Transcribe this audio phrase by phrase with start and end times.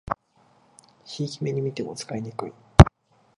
[1.05, 2.53] ひいき目にみても使いにくい